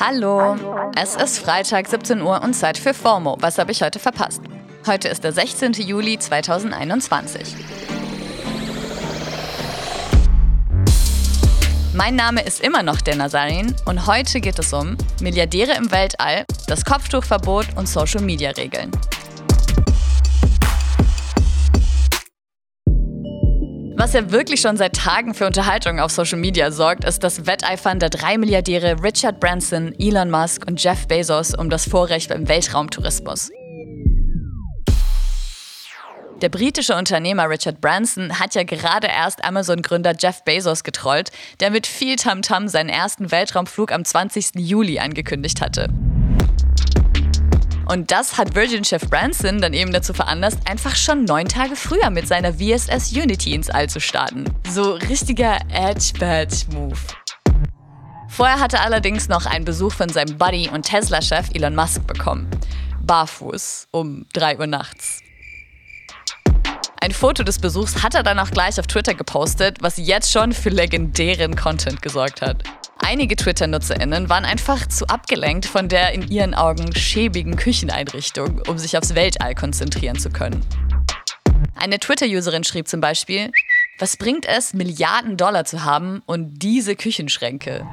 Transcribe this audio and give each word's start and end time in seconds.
Hallo. 0.00 0.56
Es 1.00 1.16
ist 1.16 1.38
Freitag, 1.38 1.88
17 1.88 2.20
Uhr 2.20 2.42
und 2.42 2.54
Zeit 2.54 2.76
für 2.76 2.92
FOMO. 2.92 3.36
Was 3.40 3.58
habe 3.58 3.72
ich 3.72 3.82
heute 3.82 3.98
verpasst? 3.98 4.42
Heute 4.86 5.08
ist 5.08 5.24
der 5.24 5.32
16. 5.32 5.72
Juli 5.72 6.18
2021. 6.18 7.54
Mein 11.94 12.16
Name 12.16 12.42
ist 12.42 12.60
immer 12.60 12.82
noch 12.82 13.00
der 13.00 13.16
Nazarin 13.16 13.74
und 13.86 14.06
heute 14.06 14.40
geht 14.40 14.58
es 14.58 14.72
um 14.72 14.98
Milliardäre 15.20 15.72
im 15.72 15.90
Weltall, 15.90 16.44
das 16.66 16.84
Kopftuchverbot 16.84 17.68
und 17.76 17.88
Social-Media-Regeln. 17.88 18.90
Was 24.04 24.12
ja 24.12 24.30
wirklich 24.30 24.60
schon 24.60 24.76
seit 24.76 24.96
Tagen 24.96 25.32
für 25.32 25.46
Unterhaltung 25.46 25.98
auf 25.98 26.10
Social 26.10 26.38
Media 26.38 26.70
sorgt, 26.70 27.04
ist 27.04 27.24
das 27.24 27.46
Wetteifern 27.46 27.98
der 27.98 28.10
drei 28.10 28.36
Milliardäre 28.36 29.02
Richard 29.02 29.40
Branson, 29.40 29.94
Elon 29.98 30.30
Musk 30.30 30.66
und 30.66 30.82
Jeff 30.82 31.08
Bezos 31.08 31.54
um 31.54 31.70
das 31.70 31.88
Vorrecht 31.88 32.28
beim 32.28 32.46
Weltraumtourismus. 32.46 33.50
Der 36.42 36.50
britische 36.50 36.94
Unternehmer 36.94 37.48
Richard 37.48 37.80
Branson 37.80 38.38
hat 38.38 38.54
ja 38.54 38.64
gerade 38.64 39.06
erst 39.06 39.42
Amazon-Gründer 39.42 40.12
Jeff 40.18 40.44
Bezos 40.44 40.84
getrollt, 40.84 41.30
der 41.60 41.70
mit 41.70 41.86
viel 41.86 42.16
Tamtam 42.16 42.64
-Tam 42.64 42.68
seinen 42.68 42.90
ersten 42.90 43.30
Weltraumflug 43.30 43.90
am 43.90 44.04
20. 44.04 44.56
Juli 44.56 44.98
angekündigt 44.98 45.62
hatte. 45.62 45.88
Und 47.86 48.10
das 48.10 48.38
hat 48.38 48.54
Virgin-Chef 48.54 49.08
Branson 49.10 49.60
dann 49.60 49.74
eben 49.74 49.92
dazu 49.92 50.14
veranlasst, 50.14 50.58
einfach 50.68 50.96
schon 50.96 51.24
neun 51.24 51.48
Tage 51.48 51.76
früher 51.76 52.10
mit 52.10 52.26
seiner 52.26 52.54
VSS 52.54 53.12
Unity 53.12 53.54
ins 53.54 53.68
All 53.68 53.88
zu 53.88 54.00
starten. 54.00 54.44
So 54.70 54.92
richtiger 54.92 55.58
Edge-Badge-Move. 55.70 56.96
Vorher 58.28 58.58
hatte 58.58 58.78
er 58.78 58.84
allerdings 58.84 59.28
noch 59.28 59.46
einen 59.46 59.64
Besuch 59.64 59.92
von 59.92 60.08
seinem 60.08 60.38
Buddy 60.38 60.68
und 60.68 60.82
Tesla-Chef 60.82 61.50
Elon 61.54 61.76
Musk 61.76 62.06
bekommen. 62.06 62.48
Barfuß 63.02 63.88
um 63.90 64.26
3 64.32 64.58
Uhr 64.58 64.66
nachts. 64.66 65.20
Ein 67.00 67.12
Foto 67.12 67.42
des 67.42 67.58
Besuchs 67.58 68.02
hat 68.02 68.14
er 68.14 68.22
dann 68.22 68.38
auch 68.38 68.50
gleich 68.50 68.80
auf 68.80 68.86
Twitter 68.86 69.12
gepostet, 69.12 69.76
was 69.82 69.98
jetzt 69.98 70.32
schon 70.32 70.52
für 70.52 70.70
legendären 70.70 71.54
Content 71.54 72.00
gesorgt 72.00 72.40
hat. 72.40 72.64
Einige 73.06 73.36
Twitter-NutzerInnen 73.36 74.30
waren 74.30 74.46
einfach 74.46 74.88
zu 74.88 75.06
abgelenkt 75.08 75.66
von 75.66 75.90
der 75.90 76.14
in 76.14 76.26
ihren 76.30 76.54
Augen 76.54 76.96
schäbigen 76.96 77.54
Kücheneinrichtung, 77.54 78.62
um 78.66 78.78
sich 78.78 78.96
aufs 78.96 79.14
Weltall 79.14 79.54
konzentrieren 79.54 80.18
zu 80.18 80.30
können. 80.30 80.64
Eine 81.74 81.98
Twitter-Userin 81.98 82.64
schrieb 82.64 82.88
zum 82.88 83.02
Beispiel, 83.02 83.52
was 83.98 84.16
bringt 84.16 84.46
es, 84.46 84.72
Milliarden 84.72 85.36
Dollar 85.36 85.66
zu 85.66 85.84
haben 85.84 86.22
und 86.24 86.62
diese 86.62 86.96
Küchenschränke? 86.96 87.86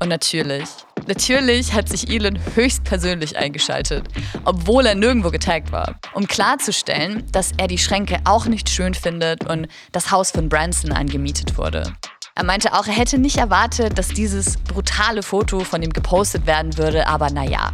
Und 0.00 0.08
natürlich, 0.08 0.68
natürlich 1.06 1.74
hat 1.74 1.88
sich 1.88 2.10
Elon 2.10 2.40
höchstpersönlich 2.56 3.36
eingeschaltet, 3.36 4.08
obwohl 4.44 4.84
er 4.84 4.96
nirgendwo 4.96 5.30
getaggt 5.30 5.70
war, 5.70 6.00
um 6.14 6.26
klarzustellen, 6.26 7.24
dass 7.30 7.52
er 7.56 7.68
die 7.68 7.78
Schränke 7.78 8.18
auch 8.24 8.46
nicht 8.46 8.68
schön 8.68 8.94
findet 8.94 9.48
und 9.48 9.68
das 9.92 10.10
Haus 10.10 10.32
von 10.32 10.48
Branson 10.48 10.90
angemietet 10.90 11.56
wurde. 11.56 11.84
Er 12.34 12.44
meinte 12.44 12.72
auch, 12.72 12.86
er 12.86 12.94
hätte 12.94 13.18
nicht 13.18 13.36
erwartet, 13.36 13.98
dass 13.98 14.08
dieses 14.08 14.56
brutale 14.56 15.22
Foto 15.22 15.60
von 15.60 15.82
ihm 15.82 15.92
gepostet 15.92 16.46
werden 16.46 16.78
würde, 16.78 17.06
aber 17.06 17.30
naja. 17.30 17.72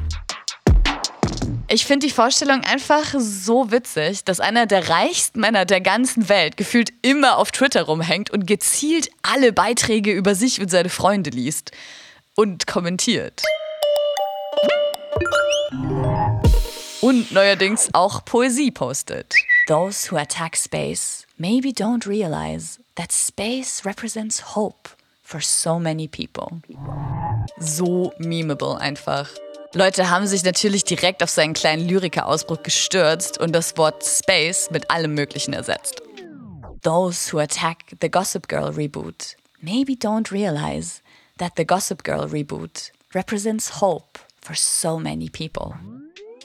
Ich 1.68 1.86
finde 1.86 2.06
die 2.06 2.12
Vorstellung 2.12 2.62
einfach 2.64 3.14
so 3.18 3.70
witzig, 3.70 4.24
dass 4.24 4.40
einer 4.40 4.66
der 4.66 4.88
reichsten 4.88 5.38
Männer 5.38 5.64
der 5.64 5.80
ganzen 5.80 6.28
Welt 6.28 6.56
gefühlt 6.56 6.92
immer 7.02 7.36
auf 7.36 7.52
Twitter 7.52 7.82
rumhängt 7.82 8.30
und 8.30 8.46
gezielt 8.46 9.10
alle 9.22 9.52
Beiträge 9.52 10.10
über 10.10 10.34
sich 10.34 10.60
und 10.60 10.70
seine 10.70 10.88
Freunde 10.88 11.30
liest 11.30 11.70
und 12.34 12.66
kommentiert. 12.66 13.42
Und 17.00 17.30
neuerdings 17.30 17.90
auch 17.92 18.24
Poesie 18.24 18.72
postet. 18.72 19.34
Those 19.68 20.06
who 20.06 20.16
attack 20.16 20.56
space 20.56 21.26
maybe 21.38 21.74
don't 21.74 22.06
realize 22.06 22.80
that 22.94 23.12
space 23.12 23.84
represents 23.84 24.54
hope 24.56 24.88
for 25.22 25.42
so 25.42 25.78
many 25.78 26.08
people. 26.08 26.62
So 27.58 28.14
memeable 28.18 28.78
einfach. 28.80 29.28
Leute 29.74 30.08
haben 30.08 30.26
sich 30.26 30.42
natürlich 30.42 30.84
direkt 30.84 31.22
auf 31.22 31.28
seinen 31.28 31.52
kleinen 31.52 31.86
Lyriker-Ausbruch 31.86 32.62
gestürzt 32.62 33.36
und 33.36 33.54
das 33.54 33.76
Wort 33.76 34.02
Space 34.02 34.70
mit 34.70 34.90
allem 34.90 35.12
Möglichen 35.12 35.52
ersetzt. 35.52 36.00
Those 36.80 37.30
who 37.30 37.38
attack 37.38 37.94
the 38.00 38.10
Gossip 38.10 38.48
Girl 38.48 38.70
reboot 38.70 39.36
maybe 39.60 39.92
don't 39.92 40.32
realize 40.32 41.02
that 41.36 41.52
the 41.58 41.66
Gossip 41.66 42.04
Girl 42.04 42.24
reboot 42.24 42.90
represents 43.12 43.82
hope 43.82 44.18
for 44.40 44.56
so 44.56 44.98
many 44.98 45.28
people. 45.28 45.74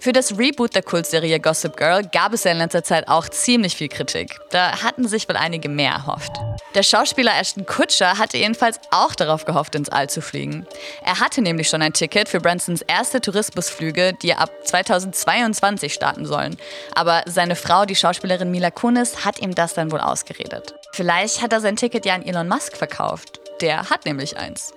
Für 0.04 0.12
das 0.12 0.38
Reboot 0.38 0.76
der 0.76 0.84
Kultserie 0.84 1.40
Gossip 1.40 1.78
Girl 1.78 2.04
gab 2.04 2.34
es 2.34 2.44
ja 2.44 2.52
in 2.52 2.58
letzter 2.58 2.84
Zeit 2.84 3.08
auch 3.08 3.30
ziemlich 3.30 3.78
viel 3.78 3.88
Kritik. 3.88 4.38
Da 4.50 4.84
hatten 4.84 5.08
sich 5.08 5.30
wohl 5.30 5.38
einige 5.38 5.70
mehr 5.70 5.94
erhofft. 5.94 6.34
Der 6.76 6.84
Schauspieler 6.84 7.32
Ashton 7.40 7.66
Kutcher 7.66 8.18
hatte 8.18 8.38
jedenfalls 8.38 8.82
auch 8.92 9.16
darauf 9.16 9.46
gehofft, 9.46 9.76
ins 9.76 9.88
All 9.88 10.10
zu 10.10 10.22
fliegen. 10.22 10.68
Er 11.06 11.22
hatte 11.22 11.42
nämlich 11.42 11.70
schon 11.70 11.82
ein 11.82 11.94
Ticket 11.94 12.28
für 12.28 12.42
Bransons 12.42 12.82
erste 12.82 13.22
Tourismusflüge, 13.22 14.12
die 14.22 14.34
ab 14.34 14.52
2022 14.66 15.94
starten 15.94 16.26
sollen. 16.26 16.58
Aber 16.96 17.24
seine 17.26 17.56
Frau, 17.56 17.86
die 17.86 17.96
Schauspielerin 17.96 18.52
Mila 18.52 18.72
Kunis, 18.72 19.24
hat 19.24 19.40
ihm 19.40 19.56
das 19.56 19.74
dann 19.74 19.94
wohl 19.94 20.02
ausgeredet. 20.02 20.76
Vielleicht 20.92 21.42
hat 21.42 21.54
er 21.54 21.62
sein 21.62 21.78
Ticket 21.78 22.06
ja 22.06 22.16
an 22.16 22.24
Elon 22.24 22.50
Musk 22.50 22.76
verkauft. 22.76 23.40
Der 23.62 23.90
hat 23.90 24.04
nämlich 24.04 24.36
eins. 24.36 24.74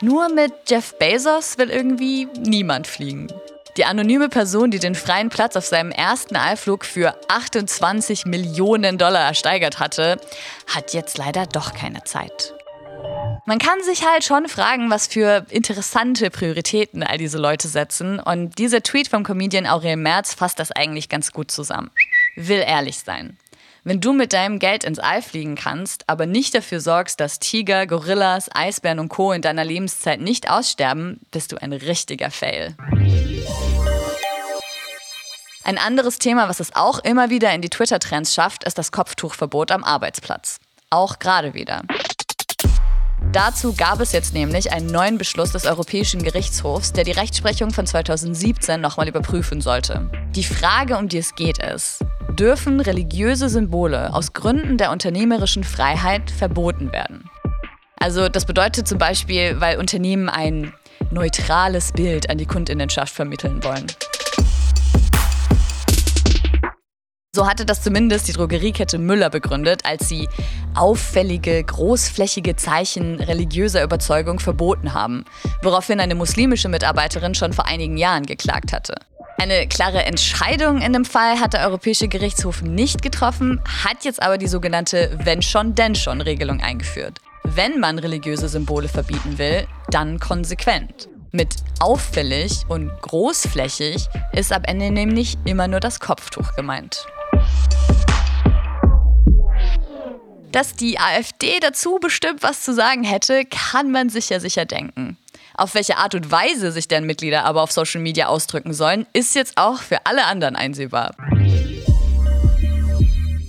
Nur 0.00 0.28
mit 0.28 0.52
Jeff 0.68 0.98
Bezos 0.98 1.56
will 1.56 1.70
irgendwie 1.70 2.26
niemand 2.36 2.88
fliegen. 2.88 3.28
Die 3.76 3.84
anonyme 3.84 4.30
Person, 4.30 4.70
die 4.70 4.78
den 4.78 4.94
freien 4.94 5.28
Platz 5.28 5.54
auf 5.54 5.66
seinem 5.66 5.90
ersten 5.90 6.36
Allflug 6.36 6.86
für 6.86 7.14
28 7.28 8.24
Millionen 8.24 8.96
Dollar 8.96 9.26
ersteigert 9.26 9.78
hatte, 9.80 10.18
hat 10.66 10.94
jetzt 10.94 11.18
leider 11.18 11.44
doch 11.44 11.74
keine 11.74 12.02
Zeit. 12.04 12.54
Man 13.44 13.58
kann 13.58 13.82
sich 13.82 14.06
halt 14.06 14.24
schon 14.24 14.48
fragen, 14.48 14.90
was 14.90 15.06
für 15.06 15.44
interessante 15.50 16.30
Prioritäten 16.30 17.02
all 17.02 17.18
diese 17.18 17.38
Leute 17.38 17.68
setzen. 17.68 18.18
Und 18.18 18.58
dieser 18.58 18.82
Tweet 18.82 19.08
vom 19.08 19.24
Comedian 19.24 19.66
Aurel 19.66 19.96
Merz 19.96 20.32
fasst 20.32 20.58
das 20.58 20.72
eigentlich 20.72 21.10
ganz 21.10 21.32
gut 21.32 21.50
zusammen. 21.50 21.90
Will 22.34 22.64
ehrlich 22.66 22.98
sein. 22.98 23.36
Wenn 23.84 24.00
du 24.00 24.12
mit 24.12 24.32
deinem 24.32 24.58
Geld 24.58 24.82
ins 24.82 24.98
All 24.98 25.22
fliegen 25.22 25.54
kannst, 25.54 26.08
aber 26.08 26.26
nicht 26.26 26.56
dafür 26.56 26.80
sorgst, 26.80 27.20
dass 27.20 27.38
Tiger, 27.38 27.86
Gorillas, 27.86 28.50
Eisbären 28.52 28.98
und 28.98 29.10
Co. 29.10 29.32
in 29.32 29.42
deiner 29.42 29.64
Lebenszeit 29.64 30.20
nicht 30.20 30.50
aussterben, 30.50 31.20
bist 31.30 31.52
du 31.52 31.62
ein 31.62 31.72
richtiger 31.72 32.32
Fail. 32.32 32.74
Ein 35.66 35.78
anderes 35.78 36.20
Thema, 36.20 36.48
was 36.48 36.60
es 36.60 36.76
auch 36.76 37.00
immer 37.00 37.28
wieder 37.28 37.52
in 37.52 37.60
die 37.60 37.68
Twitter-Trends 37.68 38.32
schafft, 38.32 38.62
ist 38.62 38.78
das 38.78 38.92
Kopftuchverbot 38.92 39.72
am 39.72 39.82
Arbeitsplatz. 39.82 40.60
Auch 40.90 41.18
gerade 41.18 41.54
wieder. 41.54 41.82
Dazu 43.32 43.74
gab 43.74 43.98
es 43.98 44.12
jetzt 44.12 44.32
nämlich 44.32 44.72
einen 44.72 44.86
neuen 44.86 45.18
Beschluss 45.18 45.50
des 45.50 45.66
Europäischen 45.66 46.22
Gerichtshofs, 46.22 46.92
der 46.92 47.02
die 47.02 47.10
Rechtsprechung 47.10 47.72
von 47.72 47.84
2017 47.84 48.80
nochmal 48.80 49.08
überprüfen 49.08 49.60
sollte. 49.60 50.08
Die 50.36 50.44
Frage, 50.44 50.96
um 50.98 51.08
die 51.08 51.18
es 51.18 51.34
geht, 51.34 51.58
ist, 51.58 51.98
dürfen 52.38 52.78
religiöse 52.78 53.48
Symbole 53.48 54.14
aus 54.14 54.34
Gründen 54.34 54.78
der 54.78 54.92
unternehmerischen 54.92 55.64
Freiheit 55.64 56.30
verboten 56.30 56.92
werden? 56.92 57.28
Also 57.98 58.28
das 58.28 58.44
bedeutet 58.44 58.86
zum 58.86 58.98
Beispiel, 58.98 59.60
weil 59.60 59.78
Unternehmen 59.78 60.28
ein 60.28 60.72
neutrales 61.10 61.90
Bild 61.90 62.30
an 62.30 62.38
die 62.38 62.46
Kundinnenschaft 62.46 63.12
vermitteln 63.12 63.64
wollen. 63.64 63.86
So 67.36 67.46
hatte 67.46 67.66
das 67.66 67.82
zumindest 67.82 68.28
die 68.28 68.32
Drogeriekette 68.32 68.96
Müller 68.96 69.28
begründet, 69.28 69.82
als 69.84 70.08
sie 70.08 70.26
auffällige, 70.74 71.62
großflächige 71.62 72.56
Zeichen 72.56 73.20
religiöser 73.20 73.84
Überzeugung 73.84 74.40
verboten 74.40 74.94
haben, 74.94 75.26
woraufhin 75.62 76.00
eine 76.00 76.14
muslimische 76.14 76.70
Mitarbeiterin 76.70 77.34
schon 77.34 77.52
vor 77.52 77.66
einigen 77.66 77.98
Jahren 77.98 78.24
geklagt 78.24 78.72
hatte. 78.72 78.94
Eine 79.36 79.68
klare 79.68 80.06
Entscheidung 80.06 80.80
in 80.80 80.94
dem 80.94 81.04
Fall 81.04 81.38
hat 81.38 81.52
der 81.52 81.66
Europäische 81.66 82.08
Gerichtshof 82.08 82.62
nicht 82.62 83.02
getroffen, 83.02 83.60
hat 83.84 84.06
jetzt 84.06 84.22
aber 84.22 84.38
die 84.38 84.48
sogenannte 84.48 85.10
Wenn 85.22 85.42
schon, 85.42 85.74
denn 85.74 85.94
schon 85.94 86.22
Regelung 86.22 86.62
eingeführt. 86.62 87.18
Wenn 87.44 87.80
man 87.80 87.98
religiöse 87.98 88.48
Symbole 88.48 88.88
verbieten 88.88 89.36
will, 89.36 89.66
dann 89.90 90.18
konsequent. 90.20 91.10
Mit 91.32 91.56
auffällig 91.80 92.62
und 92.68 92.90
großflächig 93.02 94.08
ist 94.32 94.54
am 94.54 94.64
Ende 94.64 94.90
nämlich 94.90 95.36
immer 95.44 95.68
nur 95.68 95.80
das 95.80 96.00
Kopftuch 96.00 96.54
gemeint. 96.54 97.06
Dass 100.56 100.74
die 100.74 100.98
AfD 100.98 101.60
dazu 101.60 101.98
bestimmt 102.00 102.42
was 102.42 102.62
zu 102.62 102.72
sagen 102.72 103.04
hätte, 103.04 103.44
kann 103.44 103.90
man 103.90 104.08
sich 104.08 104.28
sicher 104.28 104.64
denken. 104.64 105.18
Auf 105.52 105.74
welche 105.74 105.98
Art 105.98 106.14
und 106.14 106.30
Weise 106.30 106.72
sich 106.72 106.88
deren 106.88 107.04
Mitglieder 107.04 107.44
aber 107.44 107.62
auf 107.62 107.72
Social 107.72 108.00
Media 108.00 108.28
ausdrücken 108.28 108.72
sollen, 108.72 109.06
ist 109.12 109.34
jetzt 109.34 109.58
auch 109.58 109.82
für 109.82 110.06
alle 110.06 110.24
anderen 110.24 110.56
einsehbar. 110.56 111.14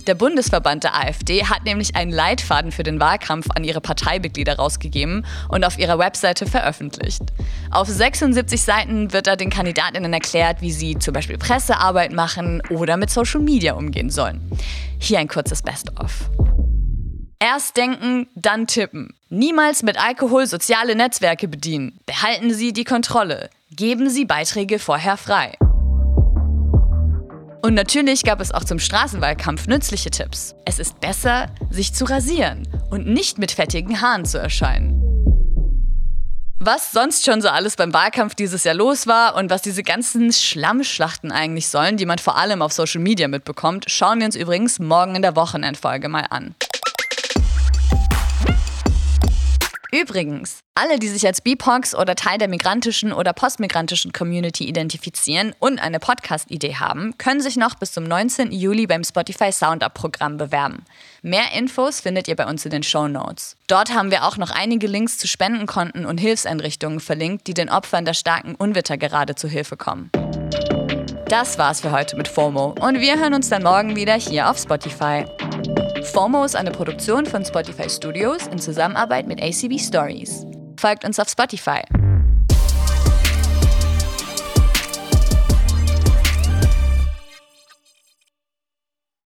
Der 0.06 0.14
Bundesverband 0.16 0.84
der 0.84 0.96
AfD 0.96 1.46
hat 1.46 1.64
nämlich 1.64 1.96
einen 1.96 2.10
Leitfaden 2.10 2.72
für 2.72 2.82
den 2.82 3.00
Wahlkampf 3.00 3.46
an 3.54 3.64
ihre 3.64 3.80
Parteimitglieder 3.80 4.56
rausgegeben 4.56 5.24
und 5.48 5.64
auf 5.64 5.78
ihrer 5.78 5.98
Webseite 5.98 6.44
veröffentlicht. 6.44 7.22
Auf 7.70 7.88
76 7.88 8.60
Seiten 8.60 9.14
wird 9.14 9.26
da 9.26 9.36
den 9.36 9.48
Kandidatinnen 9.48 10.12
erklärt, 10.12 10.60
wie 10.60 10.72
sie 10.72 10.98
zum 10.98 11.14
Beispiel 11.14 11.38
Pressearbeit 11.38 12.12
machen 12.12 12.62
oder 12.68 12.98
mit 12.98 13.08
Social 13.08 13.40
Media 13.40 13.72
umgehen 13.72 14.10
sollen. 14.10 14.42
Hier 14.98 15.20
ein 15.20 15.28
kurzes 15.28 15.62
Best-of. 15.62 16.28
Erst 17.40 17.76
denken, 17.76 18.26
dann 18.34 18.66
tippen. 18.66 19.14
Niemals 19.28 19.84
mit 19.84 19.96
Alkohol 19.96 20.48
soziale 20.48 20.96
Netzwerke 20.96 21.46
bedienen. 21.46 22.00
Behalten 22.04 22.52
Sie 22.52 22.72
die 22.72 22.82
Kontrolle. 22.82 23.48
Geben 23.70 24.10
Sie 24.10 24.24
Beiträge 24.24 24.80
vorher 24.80 25.16
frei. 25.16 25.56
Und 27.62 27.74
natürlich 27.74 28.24
gab 28.24 28.40
es 28.40 28.50
auch 28.50 28.64
zum 28.64 28.80
Straßenwahlkampf 28.80 29.68
nützliche 29.68 30.10
Tipps. 30.10 30.56
Es 30.64 30.80
ist 30.80 30.98
besser, 31.00 31.46
sich 31.70 31.94
zu 31.94 32.06
rasieren 32.06 32.66
und 32.90 33.06
nicht 33.06 33.38
mit 33.38 33.52
fettigen 33.52 34.00
Haaren 34.00 34.24
zu 34.24 34.38
erscheinen. 34.38 35.04
Was 36.58 36.90
sonst 36.90 37.24
schon 37.24 37.40
so 37.40 37.48
alles 37.48 37.76
beim 37.76 37.92
Wahlkampf 37.92 38.34
dieses 38.34 38.64
Jahr 38.64 38.74
los 38.74 39.06
war 39.06 39.36
und 39.36 39.48
was 39.48 39.62
diese 39.62 39.84
ganzen 39.84 40.32
Schlammschlachten 40.32 41.30
eigentlich 41.30 41.68
sollen, 41.68 41.96
die 41.96 42.06
man 42.06 42.18
vor 42.18 42.36
allem 42.36 42.62
auf 42.62 42.72
Social 42.72 43.00
Media 43.00 43.28
mitbekommt, 43.28 43.84
schauen 43.88 44.18
wir 44.18 44.26
uns 44.26 44.34
übrigens 44.34 44.80
morgen 44.80 45.14
in 45.14 45.22
der 45.22 45.36
Wochenendfolge 45.36 46.08
mal 46.08 46.26
an. 46.30 46.56
Übrigens, 49.90 50.60
alle, 50.74 50.98
die 50.98 51.08
sich 51.08 51.26
als 51.26 51.40
BIPOX 51.40 51.94
oder 51.94 52.14
Teil 52.14 52.36
der 52.36 52.48
migrantischen 52.48 53.10
oder 53.12 53.32
postmigrantischen 53.32 54.12
Community 54.12 54.64
identifizieren 54.64 55.54
und 55.58 55.78
eine 55.78 55.98
Podcast-Idee 55.98 56.76
haben, 56.76 57.16
können 57.16 57.40
sich 57.40 57.56
noch 57.56 57.74
bis 57.74 57.92
zum 57.92 58.04
19. 58.04 58.52
Juli 58.52 58.86
beim 58.86 59.02
Spotify 59.02 59.50
Soundup-Programm 59.50 60.36
bewerben. 60.36 60.84
Mehr 61.22 61.52
Infos 61.56 62.00
findet 62.00 62.28
ihr 62.28 62.36
bei 62.36 62.46
uns 62.46 62.66
in 62.66 62.70
den 62.70 62.82
Show 62.82 63.08
Notes. 63.08 63.56
Dort 63.66 63.94
haben 63.94 64.10
wir 64.10 64.24
auch 64.24 64.36
noch 64.36 64.50
einige 64.50 64.86
Links 64.86 65.16
zu 65.16 65.26
Spendenkonten 65.26 66.04
und 66.04 66.18
Hilfseinrichtungen 66.18 67.00
verlinkt, 67.00 67.46
die 67.46 67.54
den 67.54 67.70
Opfern 67.70 68.04
der 68.04 68.14
starken 68.14 68.54
Unwetter 68.56 68.98
gerade 68.98 69.36
zu 69.36 69.48
Hilfe 69.48 69.78
kommen. 69.78 70.10
Das 71.28 71.58
war's 71.58 71.80
für 71.80 71.92
heute 71.92 72.16
mit 72.16 72.28
FOMO 72.28 72.74
und 72.80 73.00
wir 73.00 73.18
hören 73.18 73.34
uns 73.34 73.48
dann 73.48 73.62
morgen 73.62 73.96
wieder 73.96 74.14
hier 74.14 74.50
auf 74.50 74.58
Spotify. 74.58 75.24
FOMO 76.12 76.44
ist 76.44 76.56
eine 76.56 76.70
Produktion 76.70 77.26
von 77.26 77.44
Spotify 77.44 77.88
Studios 77.88 78.46
in 78.46 78.58
Zusammenarbeit 78.58 79.26
mit 79.26 79.42
ACB 79.42 79.78
Stories. 79.78 80.46
Folgt 80.78 81.04
uns 81.04 81.18
auf 81.20 81.28
Spotify. 81.28 81.82